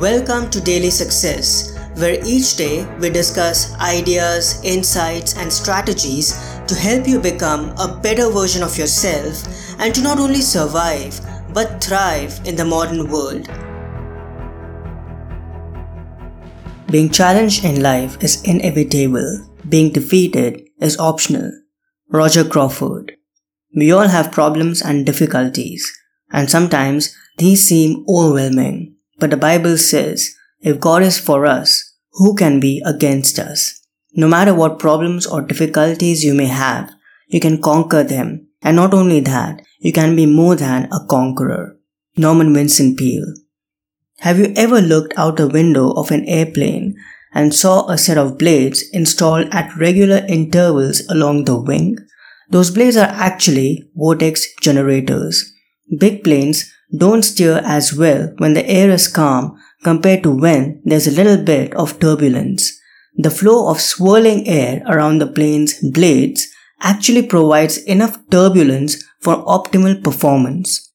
Welcome 0.00 0.50
to 0.50 0.60
Daily 0.60 0.90
Success, 0.90 1.78
where 1.94 2.18
each 2.26 2.56
day 2.56 2.84
we 2.98 3.10
discuss 3.10 3.72
ideas, 3.74 4.60
insights, 4.64 5.36
and 5.36 5.52
strategies 5.52 6.32
to 6.66 6.74
help 6.74 7.06
you 7.06 7.20
become 7.20 7.72
a 7.78 8.00
better 8.02 8.28
version 8.28 8.64
of 8.64 8.76
yourself 8.76 9.44
and 9.78 9.94
to 9.94 10.02
not 10.02 10.18
only 10.18 10.40
survive 10.40 11.20
but 11.54 11.82
thrive 11.82 12.40
in 12.44 12.56
the 12.56 12.64
modern 12.64 13.08
world. 13.08 13.48
Being 16.90 17.08
challenged 17.08 17.64
in 17.64 17.80
life 17.80 18.20
is 18.20 18.42
inevitable, 18.42 19.48
being 19.68 19.92
defeated 19.92 20.68
is 20.80 20.98
optional. 20.98 21.52
Roger 22.10 22.42
Crawford. 22.42 23.12
We 23.76 23.92
all 23.92 24.08
have 24.08 24.32
problems 24.32 24.82
and 24.82 25.06
difficulties, 25.06 25.88
and 26.32 26.50
sometimes 26.50 27.14
these 27.38 27.62
seem 27.62 28.04
overwhelming. 28.08 28.83
But 29.18 29.30
the 29.30 29.36
Bible 29.36 29.78
says, 29.78 30.34
if 30.60 30.80
God 30.80 31.02
is 31.02 31.18
for 31.18 31.46
us, 31.46 31.94
who 32.12 32.34
can 32.34 32.60
be 32.60 32.82
against 32.84 33.38
us? 33.38 33.80
No 34.14 34.28
matter 34.28 34.54
what 34.54 34.78
problems 34.78 35.26
or 35.26 35.42
difficulties 35.42 36.24
you 36.24 36.34
may 36.34 36.46
have, 36.46 36.90
you 37.28 37.40
can 37.40 37.60
conquer 37.60 38.02
them. 38.02 38.48
And 38.62 38.76
not 38.76 38.94
only 38.94 39.20
that, 39.20 39.60
you 39.80 39.92
can 39.92 40.16
be 40.16 40.24
more 40.24 40.56
than 40.56 40.88
a 40.92 41.04
conqueror. 41.08 41.76
Norman 42.16 42.54
Vincent 42.54 42.96
Peale. 42.96 43.34
Have 44.20 44.38
you 44.38 44.52
ever 44.56 44.80
looked 44.80 45.12
out 45.16 45.36
the 45.36 45.48
window 45.48 45.90
of 45.90 46.10
an 46.10 46.24
airplane 46.26 46.94
and 47.34 47.52
saw 47.52 47.88
a 47.88 47.98
set 47.98 48.16
of 48.16 48.38
blades 48.38 48.84
installed 48.92 49.48
at 49.50 49.76
regular 49.76 50.24
intervals 50.28 51.02
along 51.10 51.44
the 51.44 51.60
wing? 51.60 51.98
Those 52.48 52.70
blades 52.70 52.96
are 52.96 53.10
actually 53.10 53.90
vortex 53.96 54.46
generators. 54.60 55.52
Big 55.98 56.22
planes 56.22 56.72
don't 56.96 57.22
steer 57.22 57.60
as 57.64 57.94
well 57.94 58.32
when 58.38 58.54
the 58.54 58.66
air 58.68 58.90
is 58.90 59.08
calm 59.08 59.58
compared 59.82 60.22
to 60.22 60.30
when 60.30 60.80
there's 60.84 61.06
a 61.06 61.12
little 61.12 61.42
bit 61.42 61.74
of 61.74 61.98
turbulence. 62.00 62.78
The 63.16 63.30
flow 63.30 63.70
of 63.70 63.80
swirling 63.80 64.48
air 64.48 64.82
around 64.86 65.18
the 65.18 65.26
plane's 65.26 65.80
blades 65.80 66.48
actually 66.80 67.26
provides 67.26 67.78
enough 67.78 68.18
turbulence 68.30 69.02
for 69.20 69.44
optimal 69.44 70.02
performance. 70.02 70.92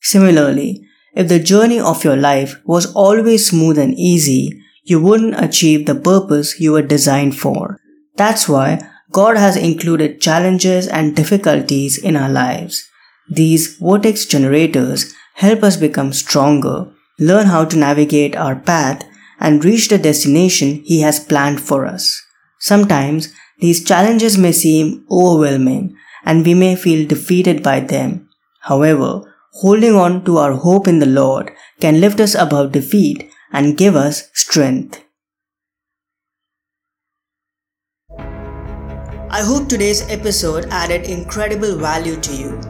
Similarly, 0.00 0.86
if 1.14 1.28
the 1.28 1.38
journey 1.38 1.80
of 1.80 2.04
your 2.04 2.16
life 2.16 2.60
was 2.64 2.92
always 2.94 3.46
smooth 3.48 3.78
and 3.78 3.94
easy, 3.94 4.60
you 4.84 5.00
wouldn't 5.00 5.42
achieve 5.42 5.86
the 5.86 5.94
purpose 5.94 6.60
you 6.60 6.72
were 6.72 6.82
designed 6.82 7.38
for. 7.38 7.78
That's 8.16 8.48
why 8.48 8.80
God 9.12 9.36
has 9.36 9.56
included 9.56 10.20
challenges 10.20 10.86
and 10.86 11.16
difficulties 11.16 11.98
in 11.98 12.16
our 12.16 12.28
lives. 12.28 12.88
These 13.28 13.76
vortex 13.76 14.26
generators 14.26 15.14
help 15.40 15.62
us 15.62 15.76
become 15.76 16.12
stronger, 16.12 16.86
learn 17.18 17.46
how 17.46 17.64
to 17.64 17.76
navigate 17.76 18.36
our 18.36 18.56
path, 18.56 19.04
and 19.38 19.64
reach 19.64 19.88
the 19.88 19.98
destination 19.98 20.82
He 20.84 21.00
has 21.00 21.18
planned 21.18 21.60
for 21.60 21.86
us. 21.86 22.22
Sometimes 22.58 23.32
these 23.58 23.82
challenges 23.82 24.36
may 24.36 24.52
seem 24.52 25.06
overwhelming 25.10 25.96
and 26.26 26.44
we 26.44 26.52
may 26.52 26.76
feel 26.76 27.08
defeated 27.08 27.62
by 27.62 27.80
them. 27.80 28.28
However, 28.60 29.34
holding 29.52 29.94
on 29.94 30.24
to 30.26 30.36
our 30.36 30.52
hope 30.52 30.86
in 30.86 30.98
the 30.98 31.06
Lord 31.06 31.52
can 31.80 32.02
lift 32.02 32.20
us 32.20 32.34
above 32.34 32.72
defeat 32.72 33.30
and 33.50 33.78
give 33.78 33.96
us 33.96 34.28
strength. 34.34 35.02
I 39.32 39.42
hope 39.42 39.68
today's 39.68 40.02
episode 40.10 40.66
added 40.70 41.04
incredible 41.04 41.76
value 41.76 42.16
to 42.20 42.36
you. 42.36 42.69